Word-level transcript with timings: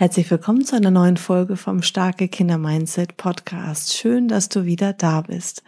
Herzlich 0.00 0.30
willkommen 0.30 0.64
zu 0.64 0.76
einer 0.76 0.90
neuen 0.90 1.18
Folge 1.18 1.58
vom 1.58 1.82
Starke 1.82 2.28
Kinder 2.28 2.56
Mindset 2.56 3.18
Podcast. 3.18 3.92
Schön, 3.92 4.28
dass 4.28 4.48
du 4.48 4.64
wieder 4.64 4.94
da 4.94 5.20
bist. 5.20 5.62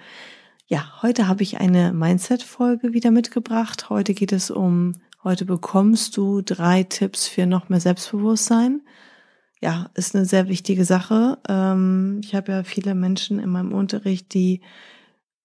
Ja, 0.66 1.02
heute 1.02 1.29
habe 1.29 1.43
ich 1.43 1.61
eine 1.61 1.93
Mindset-Folge 1.93 2.95
wieder 2.95 3.11
mitgebracht. 3.11 3.91
Heute 3.91 4.15
geht 4.15 4.33
es 4.33 4.51
um, 4.51 4.95
heute 5.23 5.45
bekommst 5.45 6.16
du 6.16 6.41
drei 6.41 6.83
Tipps 6.83 7.29
für 7.29 7.45
noch 7.45 7.69
mehr 7.69 7.80
Selbstbewusstsein. 7.80 8.80
Ja, 9.61 9.91
ist 9.97 10.16
eine 10.16 10.25
sehr 10.25 10.48
wichtige 10.48 10.87
Sache. 10.87 11.37
Ähm, 11.47 12.23
ich 12.25 12.34
habe 12.34 12.53
ja 12.53 12.64
viele 12.64 12.95
Menschen 12.95 13.39
in 13.39 13.51
meinem 13.51 13.75
Unterricht, 13.75 14.33
die, 14.33 14.62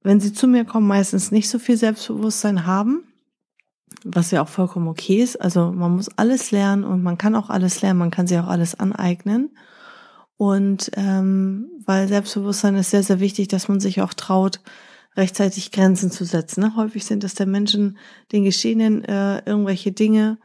wenn 0.02 0.22
sie 0.22 0.31
zu 0.31 0.47
mir 0.47 0.63
kommen, 0.63 0.88
meistens 0.88 1.30
nicht 1.30 1.49
so 1.49 1.59
viel 1.59 1.75
Selbstbewusstsein 1.75 2.66
haben 2.66 3.03
was 4.03 4.31
ja 4.31 4.41
auch 4.41 4.47
vollkommen 4.47 4.87
okay 4.87 5.21
ist. 5.21 5.41
Also 5.41 5.71
man 5.71 5.95
muss 5.95 6.09
alles 6.17 6.51
lernen 6.51 6.83
und 6.83 7.03
man 7.03 7.17
kann 7.17 7.35
auch 7.35 7.49
alles 7.49 7.81
lernen, 7.81 7.99
man 7.99 8.11
kann 8.11 8.27
sich 8.27 8.38
auch 8.39 8.47
alles 8.47 8.79
aneignen. 8.79 9.51
Und 10.38 10.91
ähm, 10.95 11.69
weil 11.85 12.07
Selbstbewusstsein 12.07 12.75
ist 12.75 12.91
sehr, 12.91 13.03
sehr 13.03 13.19
wichtig, 13.19 13.47
dass 13.47 13.67
man 13.67 13.80
sich 13.80 14.02
auch 14.02 14.13
traut, 14.13 14.61
rechtzeitig 15.16 15.72
Grenzen 15.72 16.11
zu 16.11 16.25
setzen. 16.25 16.61
Ne? 16.61 16.75
Häufig 16.75 17.05
sind 17.05 17.23
es 17.23 17.33
der 17.33 17.47
Menschen, 17.47 17.97
den 18.31 18.44
Geschehenen, 18.44 19.03
äh, 19.03 19.39
irgendwelche 19.45 19.91
Dinge, 19.91 20.38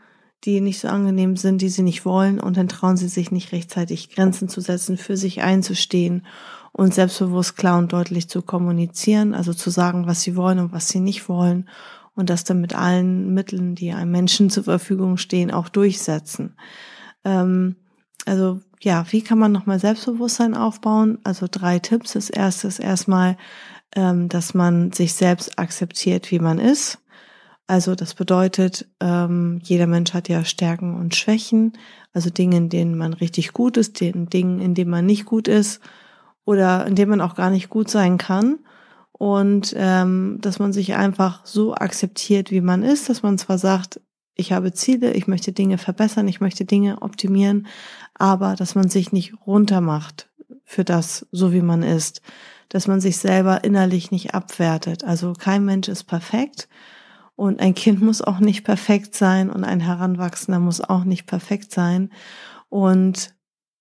die 0.45 0.61
nicht 0.61 0.81
so 0.81 0.89
angenehm 0.89 1.37
sind, 1.37 1.61
die 1.61 1.69
sie 1.69 1.83
nicht 1.83 2.05
wollen, 2.05 2.41
und 2.41 2.57
dann 2.57 2.69
trauen 2.69 2.97
sie 2.97 3.09
sich 3.09 3.31
nicht 3.31 3.53
rechtzeitig 3.53 4.11
Grenzen 4.11 4.49
zu 4.49 4.61
setzen, 4.61 4.97
für 4.97 5.17
sich 5.17 5.43
einzustehen 5.43 6.27
und 6.73 6.95
selbstbewusst 6.95 7.57
klar 7.57 7.79
und 7.79 7.93
deutlich 7.93 8.29
zu 8.29 8.43
kommunizieren, 8.43 9.35
also 9.35 9.53
zu 9.53 9.71
sagen, 9.71 10.07
was 10.07 10.23
sie 10.23 10.35
wollen 10.35 10.59
und 10.59 10.73
was 10.73 10.89
sie 10.89 11.01
nicht 11.01 11.29
wollen 11.29 11.69
und 12.15 12.31
das 12.31 12.45
dann 12.45 12.61
mit 12.61 12.75
allen 12.75 13.33
Mitteln, 13.33 13.75
die 13.75 13.93
einem 13.93 14.11
Menschen 14.11 14.51
zur 14.51 14.65
Verfügung 14.65 15.17
stehen, 15.17 15.51
auch 15.51 15.69
durchsetzen. 15.69 16.57
Ähm, 17.25 17.77
also 18.27 18.61
ja, 18.81 19.05
wie 19.11 19.23
kann 19.23 19.39
man 19.39 19.53
nochmal 19.53 19.79
Selbstbewusstsein 19.79 20.55
aufbauen? 20.57 21.19
Also 21.25 21.47
drei 21.51 21.79
Tipps. 21.79 22.13
Das 22.13 22.31
erste 22.31 22.69
ist 22.69 22.81
erstmal, 22.81 23.37
ähm, 23.95 24.29
dass 24.29 24.55
man 24.55 24.93
sich 24.93 25.15
selbst 25.15 25.59
akzeptiert, 25.59 26.31
wie 26.31 26.39
man 26.39 26.59
ist. 26.59 26.99
Also 27.67 27.95
das 27.95 28.15
bedeutet, 28.15 28.87
ähm, 29.01 29.61
jeder 29.63 29.87
Mensch 29.87 30.13
hat 30.13 30.29
ja 30.29 30.45
Stärken 30.45 30.97
und 30.97 31.15
Schwächen, 31.15 31.73
also 32.13 32.29
Dinge, 32.29 32.57
in 32.57 32.69
denen 32.69 32.99
man 32.99 33.15
richtig 33.15 33.53
gut 33.53 33.77
ist, 33.77 34.01
den 34.01 34.29
Dingen, 34.29 34.61
in 34.61 34.75
denen 34.75 34.91
man 34.91 35.07
nicht 35.07 35.25
gut 35.25 35.49
ist 35.49 35.81
oder 36.45 36.87
in 36.87 36.97
denen 36.97 37.11
man 37.11 37.21
auch 37.21 37.35
gar 37.35 37.51
nicht 37.51 37.71
gut 37.71 37.89
sein 37.89 38.19
kann 38.19 38.59
und 39.13 39.75
ähm, 39.77 40.39
dass 40.41 40.59
man 40.59 40.73
sich 40.73 40.95
einfach 40.95 41.45
so 41.47 41.75
akzeptiert, 41.75 42.51
wie 42.51 42.61
man 42.61 42.83
ist, 42.83 43.09
dass 43.09 43.23
man 43.23 43.39
zwar 43.39 43.59
sagt, 43.59 44.01
ich 44.35 44.53
habe 44.53 44.73
Ziele, 44.73 45.13
ich 45.13 45.27
möchte 45.27 45.53
Dinge 45.53 45.79
verbessern, 45.79 46.27
ich 46.27 46.41
möchte 46.41 46.65
Dinge 46.65 47.03
optimieren, 47.03 47.67
aber 48.15 48.57
dass 48.57 48.75
man 48.75 48.89
sich 48.89 49.13
nicht 49.13 49.35
runtermacht 49.47 50.31
für 50.65 50.85
das, 50.85 51.27
so 51.31 51.53
wie 51.53 51.63
man 51.63 51.83
ist, 51.83 52.23
dass 52.71 52.89
man 52.89 53.01
sich 53.01 53.19
selber 53.19 53.65
innerlich 53.65 54.11
nicht 54.11 54.35
abwertet. 54.35 55.05
Also 55.05 55.35
kein 55.35 55.65
Mensch 55.65 55.89
ist 55.89 56.05
perfekt 56.05 56.69
und 57.37 57.61
ein 57.61 57.75
Kind 57.75 58.01
muss 58.01 58.23
auch 58.23 58.41
nicht 58.41 58.65
perfekt 58.65 59.15
sein 59.15 59.51
und 59.51 59.65
ein 59.65 59.81
Heranwachsender 59.81 60.61
muss 60.61 60.81
auch 60.81 61.05
nicht 61.05 61.27
perfekt 61.27 61.73
sein. 61.73 62.11
Und 62.69 63.35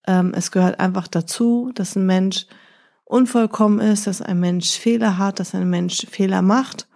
ähm, 0.08 0.34
es 0.36 0.52
gehört 0.52 0.80
einfach 0.80 1.08
dazu, 1.08 1.72
dass 1.74 1.96
ein 1.96 2.06
Mensch 2.06 2.48
unvollkommen 3.12 3.80
ist, 3.80 4.08
dass 4.08 4.22
ein 4.22 4.40
Mensch 4.40 4.72
Fehler 4.72 5.18
hat, 5.18 5.40
dass 5.40 5.54
ein 5.54 5.70
Mensch 5.70 6.06
Fehler 6.10 6.42
macht. 6.42 6.88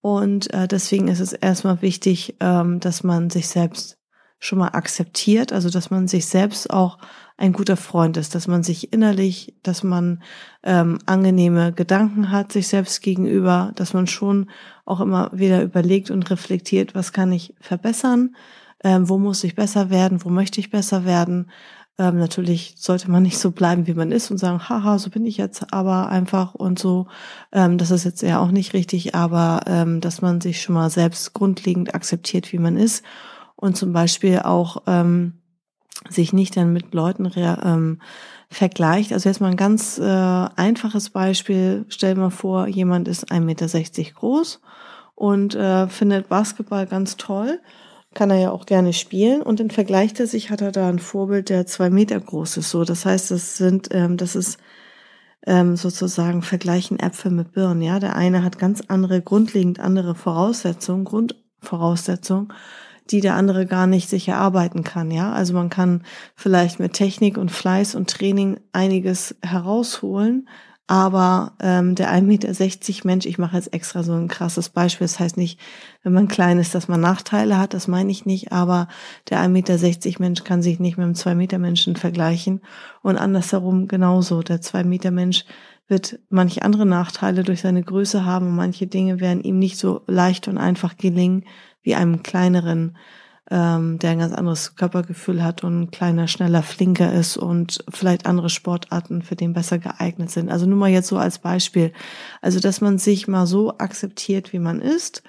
Und 0.00 0.52
äh, 0.54 0.66
deswegen 0.66 1.08
ist 1.08 1.20
es 1.20 1.32
erstmal 1.32 1.82
wichtig, 1.82 2.36
ähm, 2.40 2.80
dass 2.80 3.04
man 3.04 3.28
sich 3.30 3.48
selbst 3.48 3.98
schon 4.38 4.58
mal 4.58 4.68
akzeptiert, 4.68 5.52
also 5.52 5.68
dass 5.68 5.90
man 5.90 6.08
sich 6.08 6.26
selbst 6.26 6.70
auch 6.70 6.98
ein 7.36 7.52
guter 7.52 7.76
Freund 7.76 8.16
ist, 8.16 8.34
dass 8.34 8.48
man 8.48 8.62
sich 8.62 8.92
innerlich, 8.92 9.56
dass 9.62 9.82
man 9.82 10.22
ähm, 10.62 10.98
angenehme 11.06 11.72
Gedanken 11.72 12.30
hat, 12.30 12.52
sich 12.52 12.68
selbst 12.68 13.02
gegenüber, 13.02 13.72
dass 13.74 13.94
man 13.94 14.06
schon 14.06 14.50
auch 14.86 15.00
immer 15.00 15.30
wieder 15.32 15.62
überlegt 15.62 16.10
und 16.10 16.30
reflektiert, 16.30 16.94
was 16.94 17.12
kann 17.12 17.30
ich 17.32 17.54
verbessern, 17.60 18.34
ähm, 18.84 19.08
wo 19.08 19.18
muss 19.18 19.44
ich 19.44 19.54
besser 19.54 19.90
werden, 19.90 20.24
wo 20.24 20.30
möchte 20.30 20.60
ich 20.60 20.70
besser 20.70 21.04
werden, 21.04 21.50
ähm, 21.98 22.18
natürlich 22.18 22.74
sollte 22.78 23.10
man 23.10 23.24
nicht 23.24 23.38
so 23.38 23.50
bleiben, 23.50 23.88
wie 23.88 23.94
man 23.94 24.12
ist 24.12 24.30
und 24.30 24.38
sagen, 24.38 24.68
haha, 24.68 24.98
so 24.98 25.10
bin 25.10 25.26
ich 25.26 25.36
jetzt 25.36 25.72
aber 25.72 26.08
einfach 26.08 26.54
und 26.54 26.78
so. 26.78 27.08
Ähm, 27.52 27.76
das 27.76 27.90
ist 27.90 28.04
jetzt 28.04 28.22
ja 28.22 28.38
auch 28.38 28.52
nicht 28.52 28.72
richtig, 28.72 29.16
aber 29.16 29.62
ähm, 29.66 30.00
dass 30.00 30.22
man 30.22 30.40
sich 30.40 30.62
schon 30.62 30.76
mal 30.76 30.90
selbst 30.90 31.34
grundlegend 31.34 31.94
akzeptiert, 31.94 32.52
wie 32.52 32.58
man 32.58 32.76
ist 32.76 33.04
und 33.56 33.76
zum 33.76 33.92
Beispiel 33.92 34.38
auch 34.40 34.82
ähm, 34.86 35.34
sich 36.08 36.32
nicht 36.32 36.56
dann 36.56 36.72
mit 36.72 36.94
Leuten 36.94 37.30
ähm, 37.36 38.00
vergleicht. 38.48 39.12
Also 39.12 39.28
jetzt 39.28 39.40
mal 39.40 39.50
ein 39.50 39.56
ganz 39.56 39.98
äh, 39.98 40.04
einfaches 40.04 41.10
Beispiel. 41.10 41.84
Stell 41.88 42.14
dir 42.14 42.20
mal 42.20 42.30
vor, 42.30 42.68
jemand 42.68 43.08
ist 43.08 43.32
1,60 43.32 43.40
Meter 43.40 44.12
groß 44.14 44.60
und 45.16 45.56
äh, 45.56 45.88
findet 45.88 46.28
Basketball 46.28 46.86
ganz 46.86 47.16
toll 47.16 47.60
kann 48.18 48.30
er 48.30 48.38
ja 48.38 48.50
auch 48.50 48.66
gerne 48.66 48.92
spielen 48.92 49.42
und 49.42 49.60
dann 49.60 49.70
vergleicht 49.70 50.18
er 50.18 50.26
sich, 50.26 50.50
hat 50.50 50.60
er 50.60 50.72
da 50.72 50.88
ein 50.88 50.98
Vorbild, 50.98 51.50
der 51.50 51.66
zwei 51.66 51.88
Meter 51.88 52.18
groß 52.18 52.56
ist. 52.56 52.70
So, 52.70 52.82
das 52.82 53.06
heißt, 53.06 53.30
das 53.30 53.56
sind, 53.56 53.90
ähm, 53.92 54.16
das 54.16 54.34
ist 54.34 54.58
ähm, 55.46 55.76
sozusagen 55.76 56.42
vergleichen 56.42 56.98
Äpfel 56.98 57.30
mit 57.30 57.52
Birnen. 57.52 57.80
Ja, 57.80 58.00
der 58.00 58.16
eine 58.16 58.42
hat 58.42 58.58
ganz 58.58 58.82
andere, 58.88 59.22
grundlegend 59.22 59.78
andere 59.78 60.16
Voraussetzungen, 60.16 61.04
Grundvoraussetzungen, 61.04 62.52
die 63.08 63.20
der 63.20 63.36
andere 63.36 63.66
gar 63.66 63.86
nicht 63.86 64.08
sich 64.08 64.26
erarbeiten 64.26 64.82
kann. 64.82 65.12
Ja, 65.12 65.30
also 65.30 65.54
man 65.54 65.70
kann 65.70 66.02
vielleicht 66.34 66.80
mit 66.80 66.94
Technik 66.94 67.38
und 67.38 67.52
Fleiß 67.52 67.94
und 67.94 68.10
Training 68.10 68.58
einiges 68.72 69.36
herausholen, 69.42 70.48
aber 70.88 71.52
ähm, 71.60 71.94
der 71.94 72.10
1,60 72.10 72.22
Meter 72.22 73.06
Mensch, 73.06 73.26
ich 73.26 73.36
mache 73.36 73.56
jetzt 73.56 73.74
extra 73.74 74.02
so 74.02 74.14
ein 74.14 74.26
krasses 74.26 74.70
Beispiel, 74.70 75.06
das 75.06 75.20
heißt 75.20 75.36
nicht, 75.36 75.60
wenn 76.02 76.14
man 76.14 76.28
klein 76.28 76.58
ist, 76.58 76.74
dass 76.74 76.88
man 76.88 77.00
Nachteile 77.00 77.58
hat, 77.58 77.74
das 77.74 77.88
meine 77.88 78.10
ich 78.10 78.24
nicht, 78.24 78.52
aber 78.52 78.88
der 79.28 79.38
1,60 79.40 79.48
Meter 79.48 80.20
Mensch 80.20 80.44
kann 80.44 80.62
sich 80.62 80.80
nicht 80.80 80.96
mit 80.96 81.04
einem 81.04 81.14
2 81.14 81.34
Meter 81.34 81.58
Menschen 81.58 81.94
vergleichen. 81.94 82.62
Und 83.02 83.18
andersherum 83.18 83.86
genauso. 83.86 84.42
Der 84.42 84.62
2 84.62 84.84
Meter 84.84 85.10
Mensch 85.10 85.44
wird 85.88 86.18
manche 86.30 86.62
andere 86.62 86.86
Nachteile 86.86 87.44
durch 87.44 87.60
seine 87.60 87.82
Größe 87.82 88.24
haben. 88.24 88.48
Und 88.48 88.56
manche 88.56 88.86
Dinge 88.86 89.20
werden 89.20 89.42
ihm 89.42 89.58
nicht 89.58 89.78
so 89.78 90.02
leicht 90.06 90.48
und 90.48 90.56
einfach 90.56 90.96
gelingen 90.96 91.44
wie 91.82 91.94
einem 91.94 92.22
kleineren 92.22 92.96
ähm, 93.50 93.98
der 93.98 94.10
ein 94.10 94.18
ganz 94.18 94.34
anderes 94.34 94.76
Körpergefühl 94.76 95.42
hat 95.42 95.64
und 95.64 95.90
kleiner, 95.90 96.28
schneller, 96.28 96.62
flinker 96.62 97.12
ist 97.12 97.36
und 97.36 97.78
vielleicht 97.88 98.26
andere 98.26 98.50
Sportarten 98.50 99.22
für 99.22 99.36
den 99.36 99.54
besser 99.54 99.78
geeignet 99.78 100.30
sind. 100.30 100.50
Also 100.50 100.66
nur 100.66 100.78
mal 100.78 100.90
jetzt 100.90 101.08
so 101.08 101.16
als 101.16 101.38
Beispiel. 101.38 101.92
Also, 102.42 102.60
dass 102.60 102.80
man 102.80 102.98
sich 102.98 103.26
mal 103.26 103.46
so 103.46 103.78
akzeptiert, 103.78 104.52
wie 104.52 104.58
man 104.58 104.80
ist. 104.80 105.22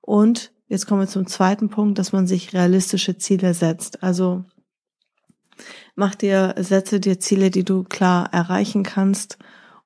Und 0.00 0.52
jetzt 0.68 0.86
kommen 0.86 1.00
wir 1.00 1.08
zum 1.08 1.26
zweiten 1.26 1.68
Punkt, 1.68 1.98
dass 1.98 2.12
man 2.12 2.26
sich 2.26 2.52
realistische 2.52 3.18
Ziele 3.18 3.54
setzt. 3.54 4.02
Also, 4.02 4.44
mach 5.96 6.14
dir, 6.14 6.54
setze 6.58 7.00
dir 7.00 7.18
Ziele, 7.18 7.50
die 7.50 7.64
du 7.64 7.82
klar 7.82 8.32
erreichen 8.32 8.84
kannst 8.84 9.38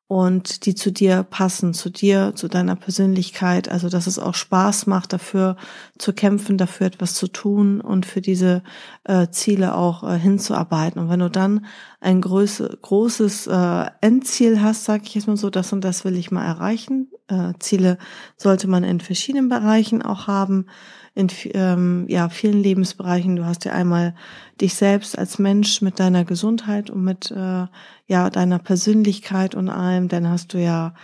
und 0.08 0.64
die 0.64 0.74
zu 0.74 0.90
dir 0.90 1.22
passen, 1.22 1.74
zu 1.74 1.90
dir, 1.90 2.32
zu 2.34 2.48
deiner 2.48 2.76
Persönlichkeit, 2.76 3.68
also 3.68 3.90
dass 3.90 4.06
es 4.06 4.18
auch 4.18 4.34
Spaß 4.34 4.86
macht, 4.86 5.12
dafür 5.12 5.56
zu 5.98 6.14
kämpfen, 6.14 6.56
dafür 6.56 6.86
etwas 6.86 7.12
zu 7.12 7.28
tun 7.28 7.82
und 7.82 8.06
für 8.06 8.22
diese 8.22 8.62
äh, 9.04 9.28
Ziele 9.30 9.76
auch 9.76 10.02
äh, 10.02 10.18
hinzuarbeiten. 10.18 11.00
Und 11.00 11.10
wenn 11.10 11.20
du 11.20 11.28
dann 11.30 11.66
ein 12.00 12.22
große, 12.22 12.78
großes 12.80 13.48
äh, 13.48 13.86
Endziel 14.00 14.62
hast, 14.62 14.84
sage 14.84 15.02
ich 15.04 15.14
jetzt 15.14 15.28
mal 15.28 15.36
so, 15.36 15.50
das 15.50 15.74
und 15.74 15.84
das 15.84 16.06
will 16.06 16.16
ich 16.16 16.30
mal 16.30 16.46
erreichen. 16.46 17.08
Äh, 17.28 17.52
Ziele 17.58 17.98
sollte 18.36 18.68
man 18.68 18.84
in 18.84 19.00
verschiedenen 19.00 19.48
Bereichen 19.48 20.02
auch 20.02 20.26
haben 20.26 20.66
in 21.14 21.28
ähm, 21.54 22.04
ja, 22.08 22.28
vielen 22.28 22.62
Lebensbereichen. 22.62 23.34
Du 23.34 23.44
hast 23.44 23.64
ja 23.64 23.72
einmal 23.72 24.14
dich 24.60 24.74
selbst 24.74 25.18
als 25.18 25.40
Mensch 25.40 25.82
mit 25.82 25.98
deiner 25.98 26.24
Gesundheit 26.24 26.90
und 26.90 27.02
mit 27.02 27.32
äh, 27.32 27.66
ja 28.06 28.30
deiner 28.30 28.60
Persönlichkeit 28.60 29.56
und 29.56 29.68
allem. 29.68 30.06
Dann 30.06 30.28
hast 30.28 30.54
du 30.54 30.58
ja 30.58 30.94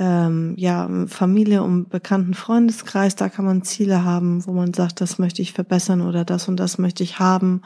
ähm, 0.00 0.54
ja 0.56 0.88
Familie 1.06 1.62
und 1.62 1.88
bekannten 1.88 2.34
Freundeskreis. 2.34 3.14
Da 3.14 3.28
kann 3.28 3.44
man 3.44 3.62
Ziele 3.62 4.04
haben, 4.04 4.44
wo 4.44 4.52
man 4.52 4.74
sagt, 4.74 5.00
das 5.00 5.18
möchte 5.20 5.40
ich 5.40 5.52
verbessern 5.52 6.00
oder 6.00 6.24
das 6.24 6.48
und 6.48 6.56
das 6.56 6.78
möchte 6.78 7.04
ich 7.04 7.20
haben. 7.20 7.62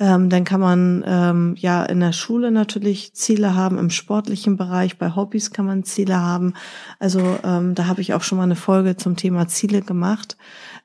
Ähm, 0.00 0.30
dann 0.30 0.44
kann 0.44 0.60
man 0.60 1.04
ähm, 1.06 1.54
ja 1.58 1.84
in 1.84 2.00
der 2.00 2.12
Schule 2.12 2.50
natürlich 2.50 3.12
Ziele 3.12 3.54
haben, 3.54 3.76
im 3.76 3.90
sportlichen 3.90 4.56
Bereich, 4.56 4.96
bei 4.96 5.14
Hobbys 5.14 5.50
kann 5.50 5.66
man 5.66 5.84
Ziele 5.84 6.18
haben. 6.18 6.54
Also 6.98 7.38
ähm, 7.44 7.74
da 7.74 7.86
habe 7.86 8.00
ich 8.00 8.14
auch 8.14 8.22
schon 8.22 8.38
mal 8.38 8.44
eine 8.44 8.56
Folge 8.56 8.96
zum 8.96 9.16
Thema 9.16 9.46
Ziele 9.46 9.82
gemacht. 9.82 10.38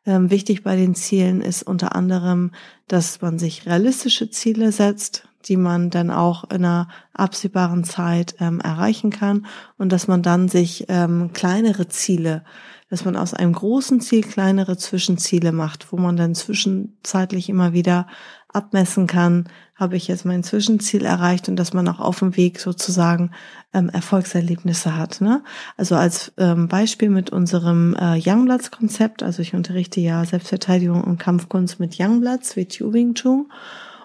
Ähm, 0.06 0.30
wichtig 0.32 0.64
bei 0.64 0.76
den 0.76 0.96
Zielen 0.96 1.40
ist 1.40 1.64
unter 1.64 1.96
anderem, 1.96 2.52
dass 2.90 3.22
man 3.22 3.40
sich 3.40 3.66
realistische 3.66 4.30
Ziele 4.30 4.74
setzt, 4.74 5.30
die 5.46 5.56
man 5.56 5.90
dann 5.90 6.12
auch 6.12 6.44
in 6.52 6.66
einer 6.66 6.90
absehbaren 7.14 7.86
Zeit 7.86 8.36
ähm, 8.42 8.60
erreichen 8.60 9.12
kann 9.12 9.46
und 9.78 9.94
dass 9.94 10.10
man 10.10 10.24
dann 10.24 10.50
sich 10.50 10.88
ähm, 10.90 11.32
kleinere 11.32 11.88
Ziele 11.88 12.44
dass 12.90 13.04
man 13.04 13.16
aus 13.16 13.34
einem 13.34 13.54
großen 13.54 14.00
Ziel 14.00 14.22
kleinere 14.22 14.78
Zwischenziele 14.78 15.52
macht, 15.52 15.92
wo 15.92 15.98
man 15.98 16.18
dann 16.18 16.36
zwischenzeitlich 16.36 17.50
immer 17.50 17.74
wieder 17.74 18.08
abmessen 18.56 19.08
kann, 19.08 19.46
habe 19.76 19.98
ich 19.98 20.08
jetzt 20.08 20.26
mein 20.26 20.44
Zwischenziel 20.44 21.04
erreicht 21.04 21.50
und 21.50 21.58
dass 21.58 21.74
man 21.74 21.88
auch 21.88 22.00
auf 22.00 22.20
dem 22.20 22.38
Weg 22.38 22.60
sozusagen 22.60 23.32
ähm, 23.74 23.90
Erfolgserlebnisse 23.90 24.96
hat. 24.96 25.20
Ne? 25.20 25.44
Also 25.76 25.96
als 25.96 26.32
ähm, 26.38 26.68
Beispiel 26.68 27.10
mit 27.10 27.30
unserem 27.30 27.96
äh, 27.96 28.18
Youngbloods-Konzept, 28.18 29.22
also 29.22 29.42
ich 29.42 29.54
unterrichte 29.54 30.00
ja 30.00 30.24
Selbstverteidigung 30.24 31.04
und 31.04 31.20
Kampfkunst 31.20 31.80
mit 31.80 32.00
Youngbloods 32.00 32.56
wie 32.56 32.68
Wing 32.80 33.14
Chun 33.16 33.52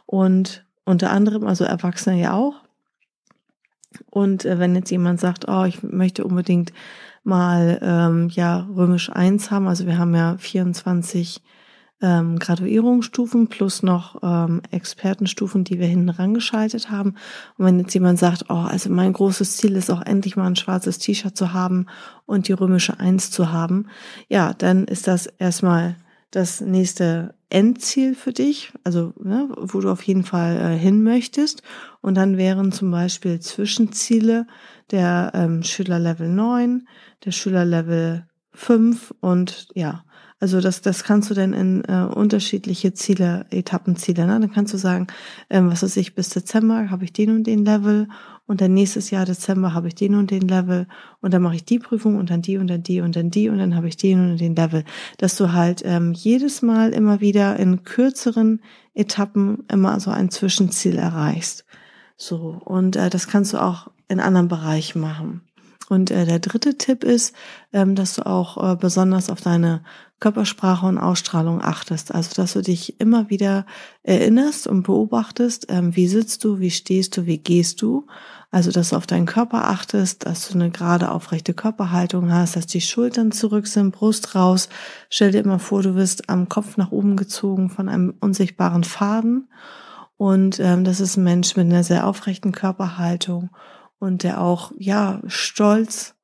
und 0.06 0.64
unter 0.84 1.10
anderem, 1.10 1.46
also 1.46 1.64
Erwachsene 1.64 2.20
ja 2.20 2.32
auch. 2.32 2.56
Und 4.10 4.44
äh, 4.44 4.58
wenn 4.58 4.74
jetzt 4.74 4.90
jemand 4.90 5.20
sagt, 5.20 5.46
oh, 5.48 5.64
ich 5.64 5.82
möchte 5.82 6.24
unbedingt 6.24 6.72
mal 7.22 7.78
ähm, 7.82 8.28
ja 8.30 8.68
römisch 8.74 9.10
1 9.10 9.50
haben, 9.50 9.68
also 9.68 9.86
wir 9.86 9.98
haben 9.98 10.14
ja 10.14 10.36
24 10.38 11.42
ähm, 12.02 12.38
Graduierungsstufen 12.38 13.48
plus 13.48 13.82
noch 13.82 14.20
ähm, 14.22 14.62
Expertenstufen, 14.70 15.64
die 15.64 15.78
wir 15.78 15.86
hinten 15.86 16.08
rangeschaltet 16.08 16.90
haben. 16.90 17.16
Und 17.58 17.66
wenn 17.66 17.78
jetzt 17.78 17.94
jemand 17.94 18.18
sagt, 18.18 18.46
oh, 18.48 18.54
also 18.54 18.90
mein 18.90 19.12
großes 19.12 19.56
Ziel 19.56 19.76
ist 19.76 19.90
auch 19.90 20.02
endlich 20.02 20.36
mal 20.36 20.46
ein 20.46 20.56
schwarzes 20.56 20.98
T-Shirt 20.98 21.36
zu 21.36 21.52
haben 21.52 21.86
und 22.26 22.48
die 22.48 22.52
römische 22.52 22.98
Eins 22.98 23.30
zu 23.30 23.52
haben, 23.52 23.86
ja, 24.28 24.54
dann 24.54 24.84
ist 24.84 25.06
das 25.06 25.26
erstmal 25.26 25.96
das 26.30 26.60
nächste 26.60 27.34
Endziel 27.50 28.14
für 28.14 28.32
dich, 28.32 28.72
also 28.84 29.12
ne, 29.20 29.48
wo 29.56 29.80
du 29.80 29.90
auf 29.90 30.02
jeden 30.02 30.22
Fall 30.22 30.56
äh, 30.56 30.78
hin 30.78 31.02
möchtest. 31.02 31.62
Und 32.00 32.14
dann 32.14 32.36
wären 32.36 32.70
zum 32.70 32.90
Beispiel 32.90 33.40
Zwischenziele 33.40 34.46
der 34.92 35.32
ähm, 35.34 35.62
Schüler 35.64 35.98
Level 35.98 36.28
9, 36.28 36.86
der 37.24 37.32
Schüler 37.32 37.64
Level 37.64 38.26
5 38.52 39.14
und 39.20 39.68
ja, 39.74 40.04
also 40.40 40.62
das, 40.62 40.80
das 40.80 41.04
kannst 41.04 41.28
du 41.28 41.34
dann 41.34 41.52
in 41.52 41.84
äh, 41.84 42.08
unterschiedliche 42.12 42.94
Ziele, 42.94 43.44
Etappenziele, 43.50 44.26
ne? 44.26 44.40
Dann 44.40 44.50
kannst 44.50 44.72
du 44.72 44.78
sagen, 44.78 45.06
ähm, 45.50 45.70
was 45.70 45.82
weiß 45.82 45.98
ich, 45.98 46.14
bis 46.14 46.30
Dezember 46.30 46.90
habe 46.90 47.04
ich 47.04 47.12
den 47.12 47.30
und 47.30 47.46
den 47.46 47.64
Level 47.66 48.08
und 48.46 48.62
dann 48.62 48.72
nächstes 48.72 49.10
Jahr 49.10 49.26
Dezember 49.26 49.74
habe 49.74 49.88
ich 49.88 49.94
den 49.94 50.14
und 50.14 50.30
den 50.30 50.48
Level 50.48 50.88
und 51.20 51.34
dann 51.34 51.42
mache 51.42 51.56
ich 51.56 51.66
die 51.66 51.78
Prüfung 51.78 52.16
und 52.16 52.30
dann 52.30 52.40
die 52.40 52.56
und 52.56 52.68
dann 52.68 52.82
die 52.82 53.02
und 53.02 53.14
dann 53.16 53.30
die 53.30 53.50
und 53.50 53.58
dann 53.58 53.76
habe 53.76 53.86
ich 53.86 53.98
den 53.98 54.32
und 54.32 54.40
den 54.40 54.56
Level. 54.56 54.84
Dass 55.18 55.36
du 55.36 55.52
halt 55.52 55.82
ähm, 55.84 56.12
jedes 56.14 56.62
Mal 56.62 56.94
immer 56.94 57.20
wieder 57.20 57.56
in 57.58 57.84
kürzeren 57.84 58.62
Etappen 58.94 59.64
immer 59.70 60.00
so 60.00 60.10
ein 60.10 60.30
Zwischenziel 60.30 60.96
erreichst. 60.96 61.66
So, 62.16 62.60
und 62.64 62.96
äh, 62.96 63.10
das 63.10 63.28
kannst 63.28 63.52
du 63.52 63.58
auch 63.58 63.88
in 64.08 64.20
anderen 64.20 64.48
Bereichen 64.48 65.00
machen. 65.00 65.42
Und 65.90 66.12
äh, 66.12 66.24
der 66.24 66.38
dritte 66.38 66.78
Tipp 66.78 67.02
ist, 67.02 67.34
ähm, 67.72 67.96
dass 67.96 68.14
du 68.14 68.24
auch 68.24 68.74
äh, 68.74 68.76
besonders 68.76 69.28
auf 69.28 69.40
deine 69.40 69.82
Körpersprache 70.20 70.86
und 70.86 70.98
Ausstrahlung 70.98 71.60
achtest. 71.60 72.14
Also, 72.14 72.30
dass 72.36 72.52
du 72.52 72.62
dich 72.62 73.00
immer 73.00 73.28
wieder 73.28 73.66
erinnerst 74.04 74.68
und 74.68 74.84
beobachtest, 74.84 75.66
ähm, 75.68 75.96
wie 75.96 76.06
sitzt 76.06 76.44
du, 76.44 76.60
wie 76.60 76.70
stehst 76.70 77.16
du, 77.16 77.26
wie 77.26 77.38
gehst 77.38 77.82
du. 77.82 78.06
Also, 78.52 78.70
dass 78.70 78.90
du 78.90 78.96
auf 78.96 79.08
deinen 79.08 79.26
Körper 79.26 79.64
achtest, 79.68 80.26
dass 80.26 80.48
du 80.48 80.54
eine 80.54 80.70
gerade 80.70 81.10
aufrechte 81.10 81.54
Körperhaltung 81.54 82.32
hast, 82.32 82.54
dass 82.54 82.68
die 82.68 82.80
Schultern 82.80 83.32
zurück 83.32 83.66
sind, 83.66 83.90
Brust 83.90 84.36
raus. 84.36 84.68
Stell 85.08 85.32
dir 85.32 85.40
immer 85.40 85.58
vor, 85.58 85.82
du 85.82 85.96
wirst 85.96 86.30
am 86.30 86.48
Kopf 86.48 86.76
nach 86.76 86.92
oben 86.92 87.16
gezogen 87.16 87.68
von 87.68 87.88
einem 87.88 88.14
unsichtbaren 88.20 88.84
Faden. 88.84 89.48
Und 90.16 90.60
ähm, 90.60 90.84
das 90.84 91.00
ist 91.00 91.16
ein 91.16 91.24
Mensch 91.24 91.56
mit 91.56 91.66
einer 91.66 91.82
sehr 91.82 92.06
aufrechten 92.06 92.52
Körperhaltung 92.52 93.50
und 94.00 94.24
der 94.24 94.40
auch 94.40 94.72
ja 94.76 95.22
stolz 95.26 96.16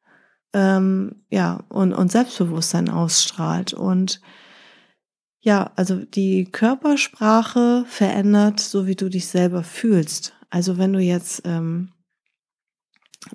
ähm, 0.53 1.23
ja 1.31 1.65
und 1.69 1.93
und 1.93 2.11
Selbstbewusstsein 2.11 2.89
ausstrahlt. 2.91 3.73
Und 3.73 4.21
ja 5.41 5.71
also 5.77 6.05
die 6.05 6.47
Körpersprache 6.51 7.85
verändert 7.87 8.59
so 8.59 8.87
wie 8.87 8.97
du 8.97 9.09
dich 9.09 9.29
selber 9.29 9.63
fühlst. 9.63 10.35
Also 10.51 10.79
wenn 10.79 10.93
du 10.93 11.01
jetzt 11.01 11.43
ähm, 11.45 11.93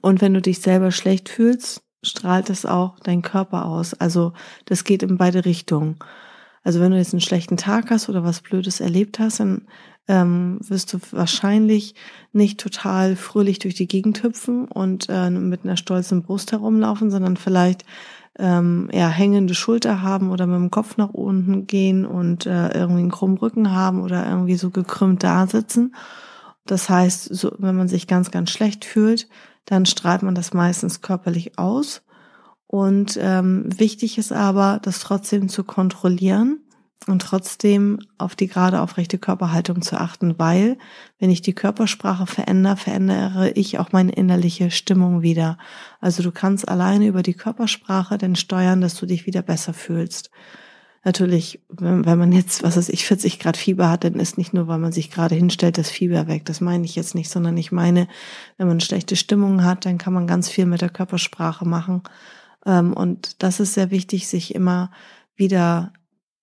und 0.01 0.19
wenn 0.19 0.33
du 0.33 0.41
dich 0.41 0.59
selber 0.59 0.91
schlecht 0.91 1.29
fühlst 1.29 1.83
strahlt 2.03 2.49
es 2.49 2.65
auch 2.65 2.99
dein 2.99 3.21
Körper 3.21 3.65
aus. 3.65 3.93
Also 3.93 4.33
das 4.65 4.83
geht 4.83 5.03
in 5.03 5.17
beide 5.17 5.45
Richtungen 5.45 5.99
also 6.63 6.80
wenn 6.80 6.92
du 6.92 6.98
jetzt 6.98 7.13
einen 7.13 7.22
schlechten 7.22 7.58
Tag 7.58 7.90
hast 7.90 8.10
oder 8.10 8.24
was 8.24 8.42
Blödes 8.42 8.80
erlebt 8.80 9.19
hast, 9.19 9.40
dann 9.40 9.63
ähm, 10.08 10.60
wirst 10.62 10.94
du 10.94 11.00
wahrscheinlich 11.12 11.96
nicht 12.34 12.60
total 12.60 13.16
fröhlich 13.16 13.60
durch 13.60 13.75
die 13.75 13.88
Gegend 13.88 14.24
hüpfen 14.24 14.66
und 14.68 15.08
äh, 15.10 15.30
mit 15.30 15.63
einer 15.63 15.78
stolzen 15.78 16.24
Brust 16.24 16.52
herumlaufen, 16.52 17.12
sondern 17.12 17.38
vielleicht 17.38 17.86
ähm, 18.40 18.90
ja, 18.92 19.10
hängende 19.10 19.54
Schulter 19.56 20.02
haben 20.02 20.31
oder 20.31 20.48
mit 20.48 20.58
dem 20.58 20.72
Kopf 20.72 20.98
nach 20.98 21.10
unten 21.10 21.68
gehen 21.68 22.06
und 22.06 22.46
äh, 22.46 22.69
irgendwie 22.69 23.02
einen 23.02 23.12
krummen 23.12 23.38
Rücken 23.38 23.72
haben 23.72 24.02
oder 24.02 24.28
irgendwie 24.28 24.56
so 24.56 24.69
gekrümmt 24.69 25.24
da 25.24 25.48
sitzen. 25.48 25.96
Das 26.66 26.90
heißt, 26.90 27.34
so, 27.34 27.54
wenn 27.58 27.75
man 27.75 27.88
sich 27.88 28.08
ganz, 28.08 28.31
ganz 28.31 28.52
schlecht 28.52 28.86
fühlt, 28.86 29.28
dann 29.66 29.86
strahlt 29.86 30.24
man 30.24 30.36
das 30.36 30.54
meistens 30.54 31.02
körperlich 31.02 31.58
aus. 31.58 32.02
Und 32.71 33.19
ähm, 33.21 33.65
wichtig 33.68 34.18
ist 34.18 34.31
aber, 34.31 34.79
das 34.81 35.00
trotzdem 35.00 35.50
zu 35.50 35.65
kontrollieren 35.65 36.62
und 37.06 37.21
trotzdem 37.21 38.00
auf 38.18 38.38
die 38.38 38.47
gerade 38.47 38.79
aufrechte 38.79 39.18
Körperhaltung 39.18 39.81
zu 39.81 40.00
achten, 40.00 40.39
weil 40.39 40.77
wenn 41.19 41.29
ich 41.29 41.41
die 41.41 41.51
Körpersprache 41.51 42.27
verändere, 42.27 42.77
verändere 42.77 43.51
ich 43.56 43.77
auch 43.77 43.91
meine 43.91 44.13
innerliche 44.13 44.71
Stimmung 44.71 45.21
wieder. 45.21 45.57
Also 46.00 46.23
du 46.23 46.31
kannst 46.31 46.69
alleine 46.69 47.07
über 47.07 47.23
die 47.23 47.33
Körpersprache 47.33 48.18
denn 48.18 48.38
steuern, 48.38 48.79
dass 48.79 48.95
du 48.95 49.06
dich 49.06 49.25
wieder 49.25 49.41
besser 49.41 49.74
fühlst. 49.74 50.31
Natürlich, 51.03 51.59
wenn, 51.67 52.06
wenn 52.06 52.17
man 52.17 52.31
jetzt, 52.31 52.63
was 52.63 52.77
weiß 52.77 52.88
ich, 52.88 53.06
40 53.06 53.39
Grad 53.39 53.57
Fieber 53.57 53.89
hat, 53.89 54.06
dann 54.06 54.13
ist 54.13 54.38
nicht 54.38 54.53
nur, 54.53 54.69
weil 54.69 54.79
man 54.79 54.94
sich 54.94 55.12
gerade 55.12 55.35
hinstellt, 55.35 55.77
das 55.77 55.89
Fieber 55.89 56.27
weg. 56.27 56.45
Das 56.45 56.62
meine 56.62 56.85
ich 56.85 56.95
jetzt 56.95 57.15
nicht, 57.15 57.29
sondern 57.29 57.57
ich 57.57 57.74
meine, 57.74 58.07
wenn 58.56 58.69
man 58.69 58.79
schlechte 58.79 59.17
Stimmung 59.17 59.65
hat, 59.65 59.86
dann 59.86 59.98
kann 59.98 60.13
man 60.13 60.25
ganz 60.25 60.48
viel 60.48 60.65
mit 60.65 60.79
der 60.79 60.89
Körpersprache 60.89 61.67
machen. 61.67 62.03
Ähm, 62.65 62.94
und 62.94 63.41
das 63.44 63.60
ist 63.60 63.74
sehr 63.74 63.91
wichtig, 63.91 64.27
sich 64.27 64.56
immer 64.56 64.91
wieder 65.36 65.94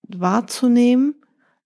wahrzunehmen, 0.09 1.15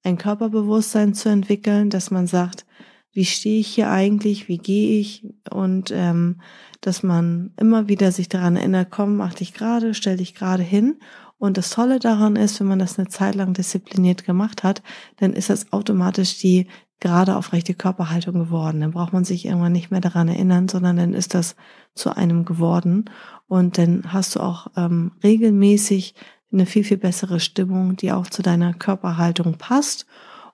ein 0.02 0.18
Körperbewusstsein 0.18 1.14
zu 1.14 1.28
entwickeln, 1.28 1.90
dass 1.90 2.10
man 2.10 2.26
sagt, 2.26 2.66
wie 3.12 3.24
stehe 3.24 3.60
ich 3.60 3.68
hier 3.68 3.90
eigentlich, 3.90 4.48
wie 4.48 4.58
gehe 4.58 4.98
ich 4.98 5.26
und 5.50 5.90
ähm, 5.92 6.40
dass 6.80 7.02
man 7.02 7.52
immer 7.58 7.88
wieder 7.88 8.10
sich 8.10 8.28
daran 8.28 8.56
erinnert, 8.56 8.90
komm, 8.90 9.16
mach 9.16 9.34
dich 9.34 9.52
gerade, 9.52 9.94
stell 9.94 10.16
dich 10.16 10.34
gerade 10.34 10.62
hin. 10.62 10.98
Und 11.38 11.56
das 11.56 11.70
Tolle 11.70 11.98
daran 11.98 12.36
ist, 12.36 12.58
wenn 12.60 12.68
man 12.68 12.78
das 12.78 12.98
eine 12.98 13.08
Zeit 13.08 13.34
lang 13.34 13.52
diszipliniert 13.52 14.24
gemacht 14.24 14.62
hat, 14.62 14.82
dann 15.16 15.32
ist 15.32 15.50
das 15.50 15.72
automatisch 15.72 16.38
die 16.38 16.68
gerade 17.02 17.36
aufrechte 17.36 17.74
Körperhaltung 17.74 18.34
geworden. 18.34 18.80
Dann 18.80 18.92
braucht 18.92 19.12
man 19.12 19.24
sich 19.24 19.44
irgendwann 19.44 19.72
nicht 19.72 19.90
mehr 19.90 20.00
daran 20.00 20.28
erinnern, 20.28 20.68
sondern 20.68 20.96
dann 20.96 21.14
ist 21.14 21.34
das 21.34 21.56
zu 21.94 22.16
einem 22.16 22.44
geworden. 22.44 23.10
Und 23.48 23.76
dann 23.76 24.12
hast 24.12 24.36
du 24.36 24.40
auch 24.40 24.68
ähm, 24.76 25.10
regelmäßig 25.22 26.14
eine 26.52 26.64
viel, 26.64 26.84
viel 26.84 26.98
bessere 26.98 27.40
Stimmung, 27.40 27.96
die 27.96 28.12
auch 28.12 28.28
zu 28.28 28.42
deiner 28.42 28.72
Körperhaltung 28.72 29.58
passt 29.58 30.06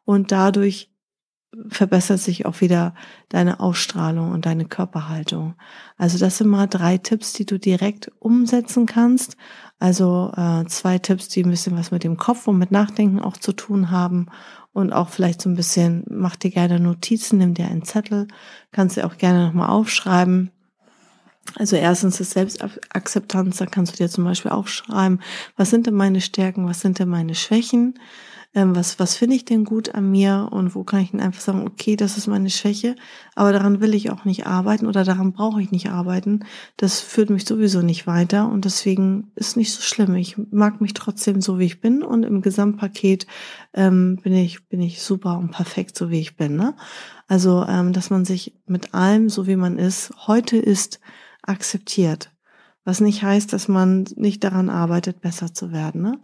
und 0.05 0.33
dadurch 0.33 0.90
verbessert 1.69 2.21
sich 2.21 2.47
auch 2.47 2.61
wieder 2.61 2.95
deine 3.28 3.61
Ausstrahlung 3.61 4.33
und 4.33 4.47
deine 4.47 4.67
Körperhaltung. 4.67 5.55
Also 5.97 6.19
das 6.19 6.38
sind 6.38 6.49
mal 6.49 6.67
drei 6.67 6.99
Tipps, 6.99 7.33
die 7.33 7.47
du 7.47 7.59
direkt 7.59 8.11
umsetzen 8.19 8.87
kannst. 8.87 9.37
Also 9.78 10.33
äh, 10.37 10.67
zwei 10.67 10.99
Tipps, 10.99 11.28
die 11.28 11.43
ein 11.43 11.50
bisschen 11.50 11.76
was 11.76 11.90
mit 11.90 12.05
dem 12.05 12.17
Kopf 12.17 12.49
und 12.49 12.59
mit 12.59 12.71
Nachdenken 12.71 13.21
auch 13.21 13.37
zu 13.37 13.52
tun 13.52 13.90
haben 13.90 14.26
und 14.73 14.93
auch 14.93 15.09
vielleicht 15.09 15.40
so 15.40 15.49
ein 15.49 15.57
bisschen, 15.57 16.05
mach 16.11 16.37
dir 16.37 16.50
gerne 16.50 16.81
Notizen, 16.81 17.38
nimm 17.38 17.55
dir 17.55 17.67
einen 17.67 17.85
Zettel, 17.85 18.28
kannst 18.71 18.97
du 18.97 19.07
auch 19.07 19.17
gerne 19.17 19.47
nochmal 19.47 19.71
aufschreiben 19.71 20.50
also 21.57 21.76
erstens 21.76 22.21
ist 22.21 22.33
Selbstakzeptanz, 22.33 23.57
da 23.57 23.67
kannst 23.67 23.93
du 23.93 23.97
dir 23.97 24.11
zum 24.11 24.25
Beispiel 24.25 24.50
aufschreiben, 24.50 25.21
was 25.57 25.71
sind 25.71 25.87
denn 25.87 25.95
meine 25.95 26.21
Stärken, 26.21 26.69
was 26.69 26.81
sind 26.81 26.99
denn 26.99 27.09
meine 27.09 27.35
Schwächen, 27.35 27.99
ähm, 28.55 28.75
was, 28.75 28.99
was 28.99 29.14
finde 29.14 29.37
ich 29.37 29.45
denn 29.45 29.64
gut 29.64 29.95
an 29.95 30.11
mir 30.11 30.49
und 30.50 30.75
wo 30.75 30.83
kann 30.83 31.00
ich 31.00 31.11
denn 31.11 31.21
einfach 31.21 31.40
sagen, 31.40 31.67
okay, 31.67 31.97
das 31.97 32.17
ist 32.17 32.26
meine 32.26 32.49
Schwäche, 32.49 32.97
aber 33.35 33.52
daran 33.52 33.81
will 33.81 33.95
ich 33.95 34.11
auch 34.11 34.25
nicht 34.25 34.47
arbeiten 34.47 34.87
oder 34.87 35.05
daran 35.05 35.33
brauche 35.33 35.61
ich 35.61 35.71
nicht 35.71 35.90
arbeiten. 35.90 36.40
Das 36.76 37.00
führt 37.00 37.28
mich 37.28 37.45
sowieso 37.45 37.83
nicht 37.83 38.07
weiter 38.07 38.50
und 38.50 38.64
deswegen 38.64 39.31
ist 39.35 39.57
nicht 39.57 39.73
so 39.73 39.83
schlimm. 39.83 40.14
Ich 40.14 40.37
mag 40.50 40.81
mich 40.81 40.95
trotzdem 40.95 41.43
so, 41.43 41.59
wie 41.59 41.67
ich 41.67 41.81
bin 41.81 42.02
und 42.02 42.25
im 42.25 42.40
Gesamtpaket 42.40 43.26
ähm, 43.75 44.19
bin 44.23 44.33
ich, 44.33 44.67
bin 44.69 44.81
ich 44.81 45.02
super 45.02 45.38
und 45.38 45.50
perfekt, 45.50 45.97
so 45.97 46.11
wie 46.11 46.21
ich 46.21 46.37
bin. 46.37 46.57
Ne? 46.57 46.75
Also, 47.26 47.67
ähm, 47.69 47.93
dass 47.93 48.09
man 48.09 48.25
sich 48.25 48.55
mit 48.67 48.95
allem, 48.95 49.28
so 49.28 49.47
wie 49.47 49.57
man 49.57 49.78
ist, 49.78 50.12
heute 50.26 50.57
ist, 50.57 51.00
akzeptiert 51.43 52.31
was 52.88 53.02
nicht 53.02 53.23
heißt, 53.23 53.52
dass 53.52 53.68
man 53.68 54.07
nicht 54.16 54.42
daran 54.42 54.71
arbeitet, 54.71 55.21
besser 55.21 55.52
zu 55.52 55.73
werden. 55.73 56.00
Ne? 56.00 56.18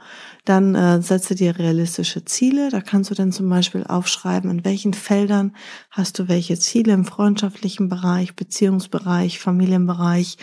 Dann 0.46 0.74
äh, 0.74 1.02
setze 1.02 1.34
dir 1.34 1.58
realistische 1.58 2.24
Ziele. 2.24 2.70
Da 2.70 2.80
kannst 2.80 3.10
du 3.10 3.14
dann 3.14 3.32
zum 3.32 3.50
Beispiel 3.50 3.84
aufschreiben, 3.84 4.50
in 4.50 4.64
welchen 4.64 4.94
Feldern 4.94 5.54
hast 5.90 6.18
du 6.18 6.26
welche 6.26 6.58
Ziele 6.58 6.94
im 6.94 7.04
freundschaftlichen 7.04 7.90
Bereich, 7.90 8.34
Beziehungsbereich, 8.34 9.40
Familienbereich, 9.40 10.38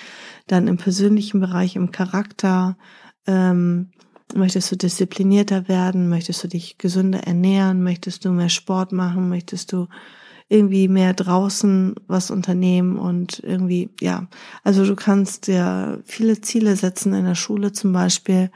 dann 0.45 0.67
im 0.67 0.77
persönlichen 0.77 1.39
Bereich, 1.39 1.75
im 1.75 1.91
Charakter. 1.91 2.77
Ähm, 3.25 3.89
möchtest 4.35 4.71
du 4.71 4.75
disziplinierter 4.75 5.67
werden? 5.67 6.07
Möchtest 6.07 6.43
du 6.43 6.47
dich 6.47 6.77
gesünder 6.77 7.21
ernähren? 7.21 7.81
Möchtest 7.81 8.25
du 8.25 8.29
mehr 8.29 8.49
Sport 8.49 8.91
machen? 8.91 9.27
Möchtest 9.27 9.73
du 9.73 9.87
irgendwie 10.51 10.89
mehr 10.89 11.13
draußen 11.13 11.95
was 12.07 12.29
unternehmen 12.29 12.97
und 12.99 13.39
irgendwie, 13.39 13.89
ja, 14.01 14.27
also 14.65 14.85
du 14.85 14.97
kannst 14.97 15.47
dir 15.47 16.01
viele 16.03 16.41
Ziele 16.41 16.75
setzen 16.75 17.13
in 17.13 17.23
der 17.23 17.35
Schule 17.35 17.71
zum 17.71 17.93
Beispiel. 17.93 18.51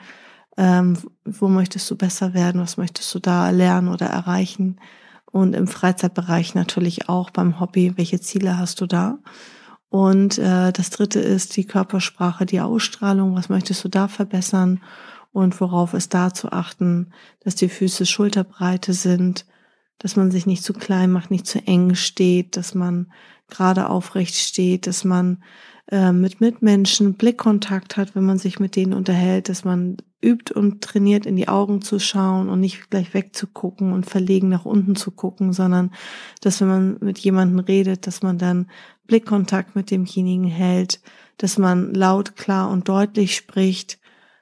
Ähm, 0.58 0.98
wo 1.24 1.48
möchtest 1.48 1.90
du 1.90 1.96
besser 1.96 2.34
werden? 2.34 2.60
Was 2.60 2.76
möchtest 2.76 3.16
du 3.16 3.20
da 3.20 3.50
lernen 3.50 3.88
oder 3.88 4.08
erreichen? 4.08 4.78
Und 5.32 5.56
im 5.56 5.68
Freizeitbereich 5.68 6.54
natürlich 6.54 7.08
auch 7.08 7.30
beim 7.30 7.62
Hobby. 7.62 7.94
Welche 7.96 8.20
Ziele 8.20 8.58
hast 8.58 8.82
du 8.82 8.88
da? 8.88 9.18
Und 9.88 10.38
äh, 10.38 10.74
das 10.74 10.90
dritte 10.90 11.22
ist 11.22 11.56
die 11.56 11.66
Körpersprache, 11.66 12.46
die 12.46 12.60
Ausstrahlung. 12.60 13.38
Was 13.38 13.48
möchtest 13.48 13.86
du 13.86 13.88
da 13.88 14.10
verbessern? 14.10 14.82
Und 15.32 15.62
worauf 15.62 15.94
ist 15.94 16.14
da 16.14 16.34
zu 16.34 16.52
achten, 16.52 17.14
dass 17.40 17.56
die 17.56 17.70
Füße 17.70 18.06
Schulterbreite 18.06 18.92
sind, 18.92 19.46
dass 20.00 20.16
man 20.16 20.32
sich 20.32 20.46
nicht 20.46 20.64
zu 20.64 20.74
klein 20.74 21.12
macht, 21.12 21.32
nicht 21.32 21.48
zu 21.48 21.60
eng 21.66 21.96
steht, 21.96 22.58
dass 22.58 22.76
man 22.76 23.12
gerade 23.48 23.90
aufrecht 23.90 24.36
steht, 24.36 24.88
dass 24.88 25.04
man 25.04 25.44
äh, 25.92 26.12
mit 26.12 26.42
Mitmenschen 26.42 27.14
Blickkontakt 27.14 27.98
hat, 27.98 28.16
wenn 28.16 28.26
man 28.26 28.40
sich 28.40 28.60
mit 28.60 28.76
denen 28.76 28.94
unterhält, 28.94 29.50
dass 29.50 29.64
man 29.64 29.98
übt 30.24 30.54
und 30.54 30.82
trainiert, 30.82 31.26
in 31.26 31.36
die 31.36 31.48
Augen 31.48 31.82
zu 31.82 32.00
schauen 32.00 32.50
und 32.50 32.60
nicht 32.60 32.90
gleich 32.90 33.14
wegzugucken 33.14 33.94
und 33.94 34.08
verlegen 34.08 34.50
nach 34.50 34.66
unten 34.66 34.96
zu 34.96 35.12
gucken, 35.12 35.54
sondern 35.54 35.92
dass 36.42 36.60
wenn 36.62 36.68
man 36.68 36.98
mit 37.02 37.20
jemandem 37.20 37.60
redet, 37.60 38.08
dass 38.08 38.24
man 38.24 38.40
dann 38.40 38.70
Blickkontakt 39.06 39.76
mit 39.76 39.92
demjenigen 39.92 40.46
hält, 40.46 41.00
dass 41.38 41.60
man 41.60 41.94
laut, 41.94 42.36
klar 42.36 42.72
und 42.72 42.90
deutlich 42.90 43.36
spricht, 43.36 44.00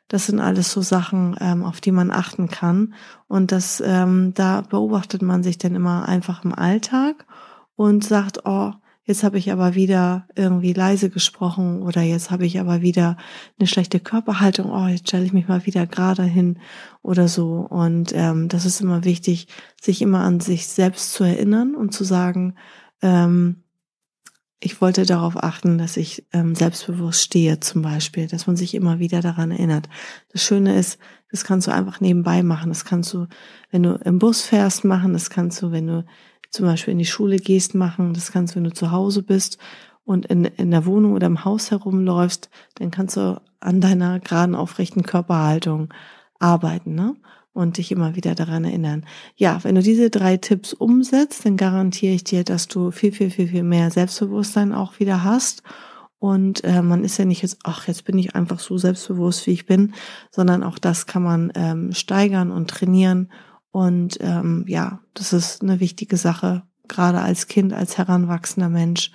das 0.08 0.28
sind 0.28 0.40
alles 0.40 0.72
so 0.72 0.82
Sachen, 0.82 1.36
ähm, 1.40 1.64
auf 1.64 1.82
die 1.82 1.92
man 1.92 2.12
achten 2.12 2.50
kann. 2.50 2.94
Und 3.28 3.52
das, 3.52 3.82
ähm, 3.86 4.34
da 4.34 4.62
beobachtet 4.62 5.22
man 5.22 5.44
sich 5.44 5.58
dann 5.58 5.76
immer 5.76 6.08
einfach 6.08 6.44
im 6.44 6.54
Alltag 6.54 7.26
und 7.76 8.04
sagt, 8.04 8.46
oh, 8.46 8.74
jetzt 9.06 9.24
habe 9.24 9.38
ich 9.38 9.52
aber 9.52 9.76
wieder 9.76 10.28
irgendwie 10.36 10.74
leise 10.74 11.10
gesprochen 11.10 11.82
oder 11.82 12.02
jetzt 12.02 12.32
habe 12.32 12.46
ich 12.46 12.60
aber 12.60 12.82
wieder 12.82 13.18
eine 13.60 13.68
schlechte 13.68 14.00
Körperhaltung, 14.00 14.72
oh, 14.72 14.88
jetzt 14.88 15.10
stelle 15.10 15.26
ich 15.26 15.34
mich 15.34 15.48
mal 15.48 15.66
wieder 15.66 15.86
gerade 15.88 16.24
hin 16.24 16.60
oder 17.02 17.28
so. 17.28 17.68
Und 17.70 18.14
ähm, 18.14 18.48
das 18.48 18.66
ist 18.66 18.82
immer 18.82 19.04
wichtig, 19.04 19.48
sich 19.82 20.02
immer 20.02 20.22
an 20.22 20.40
sich 20.40 20.68
selbst 20.68 21.14
zu 21.14 21.24
erinnern 21.24 21.76
und 21.76 21.94
zu 21.94 22.04
sagen, 22.04 22.56
ähm, 23.02 23.63
ich 24.64 24.80
wollte 24.80 25.06
darauf 25.06 25.44
achten, 25.44 25.78
dass 25.78 25.98
ich 25.98 26.26
ähm, 26.32 26.56
selbstbewusst 26.56 27.22
stehe 27.22 27.60
zum 27.60 27.82
Beispiel, 27.82 28.28
dass 28.28 28.48
man 28.48 28.56
sich 28.56 28.74
immer 28.76 28.98
wieder 28.98 29.20
daran 29.20 29.52
erinnert. 29.52 29.90
Das 30.32 30.42
Schöne 30.42 30.78
ist, 30.78 31.00
das 31.32 31.44
kannst 31.44 31.68
du 31.68 31.72
einfach 31.72 32.00
nebenbei 32.00 32.44
machen. 32.44 32.70
Das 32.70 32.86
kannst 32.86 33.14
du, 33.14 33.28
wenn 33.72 33.84
du 33.84 33.96
im 34.06 34.20
Bus 34.20 34.44
fährst, 34.44 34.86
machen. 34.86 35.12
Das 35.12 35.30
kannst 35.30 35.62
du, 35.62 35.72
wenn 35.72 35.88
du 35.88 36.06
zum 36.50 36.66
Beispiel 36.66 36.94
in 36.94 37.00
die 37.00 37.06
Schule 37.06 37.38
gehst, 37.38 37.76
machen. 37.76 38.14
Das 38.14 38.32
kannst 38.32 38.54
du, 38.54 38.58
wenn 38.58 38.64
du 38.64 38.74
zu 38.74 38.92
Hause 38.92 39.22
bist 39.22 39.58
und 40.06 40.28
in, 40.28 40.46
in 40.46 40.72
der 40.72 40.86
Wohnung 40.86 41.12
oder 41.12 41.28
im 41.28 41.44
Haus 41.44 41.70
herumläufst, 41.70 42.50
dann 42.76 42.90
kannst 42.90 43.18
du 43.18 43.42
an 43.60 43.82
deiner 43.82 44.22
geraden, 44.22 44.56
aufrechten 44.56 45.04
Körperhaltung 45.04 45.94
arbeiten. 46.40 46.96
Ne? 46.96 47.16
Und 47.54 47.78
dich 47.78 47.92
immer 47.92 48.16
wieder 48.16 48.36
daran 48.36 48.66
erinnern. 48.66 49.06
Ja, 49.36 49.64
wenn 49.64 49.76
du 49.76 49.82
diese 49.82 50.10
drei 50.10 50.38
Tipps 50.38 50.74
umsetzt, 50.74 51.46
dann 51.46 51.56
garantiere 51.56 52.14
ich 52.14 52.24
dir, 52.24 52.44
dass 52.44 52.68
du 52.68 52.92
viel, 52.92 53.12
viel, 53.12 53.30
viel, 53.30 53.48
viel 53.48 53.64
mehr 53.64 53.92
Selbstbewusstsein 53.92 54.74
auch 54.74 55.00
wieder 55.00 55.24
hast. 55.24 55.64
Und 56.18 56.64
äh, 56.64 56.82
man 56.82 57.04
ist 57.04 57.18
ja 57.18 57.26
nicht 57.26 57.42
jetzt, 57.42 57.60
ach, 57.64 57.88
jetzt 57.88 58.06
bin 58.06 58.18
ich 58.18 58.36
einfach 58.36 58.60
so 58.60 58.78
selbstbewusst, 58.78 59.46
wie 59.46 59.52
ich 59.52 59.66
bin, 59.66 59.94
sondern 60.32 60.64
auch 60.64 60.80
das 60.80 61.06
kann 61.06 61.22
man 61.22 61.52
ähm, 61.56 61.92
steigern 61.94 62.50
und 62.50 62.70
trainieren. 62.70 63.32
Und 63.72 64.18
ähm, 64.22 64.66
ja, 64.68 65.02
das 65.14 65.34
ist 65.34 65.62
eine 65.62 65.80
wichtige 65.80 66.18
Sache, 66.18 66.64
gerade 66.88 67.20
als 67.22 67.48
Kind, 67.48 67.74
als 67.74 67.98
heranwachsender 67.98 68.70
Mensch, 68.70 69.12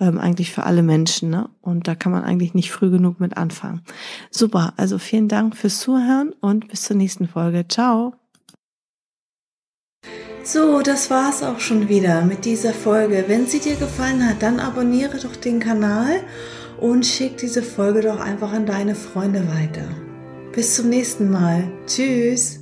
ähm, 0.00 0.18
eigentlich 0.18 0.52
für 0.52 0.64
alle 0.64 0.82
Menschen. 0.82 1.30
Ne? 1.30 1.48
Und 1.60 1.88
da 1.88 1.94
kann 1.94 2.12
man 2.12 2.24
eigentlich 2.24 2.54
nicht 2.54 2.72
früh 2.72 2.90
genug 2.90 3.20
mit 3.20 3.36
anfangen. 3.36 3.82
Super, 4.30 4.74
also 4.76 4.98
vielen 4.98 5.28
Dank 5.28 5.56
fürs 5.56 5.80
Zuhören 5.80 6.32
und 6.40 6.68
bis 6.68 6.82
zur 6.82 6.96
nächsten 6.96 7.28
Folge. 7.28 7.66
Ciao. 7.68 8.14
So, 10.44 10.82
das 10.82 11.08
war's 11.08 11.44
auch 11.44 11.60
schon 11.60 11.88
wieder 11.88 12.22
mit 12.22 12.44
dieser 12.44 12.72
Folge. 12.72 13.24
Wenn 13.28 13.46
sie 13.46 13.60
dir 13.60 13.76
gefallen 13.76 14.28
hat, 14.28 14.42
dann 14.42 14.58
abonniere 14.58 15.18
doch 15.18 15.36
den 15.36 15.60
Kanal 15.60 16.20
und 16.80 17.06
schick 17.06 17.36
diese 17.36 17.62
Folge 17.62 18.00
doch 18.00 18.18
einfach 18.18 18.52
an 18.52 18.66
deine 18.66 18.96
Freunde 18.96 19.46
weiter. 19.48 19.88
Bis 20.52 20.74
zum 20.74 20.88
nächsten 20.88 21.30
Mal. 21.30 21.70
Tschüss. 21.86 22.61